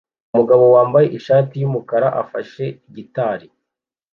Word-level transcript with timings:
Umugabo 0.31 0.63
wambaye 0.75 1.07
ishati 1.17 1.53
yumukara 1.61 2.07
afashe 2.21 2.65
gitari 2.95 3.47